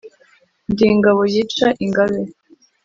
[0.71, 2.21] Ndi ingabo yica ingabe.